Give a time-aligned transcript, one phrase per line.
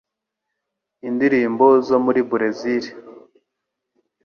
[1.07, 2.89] indirimbo zo muri Burezili,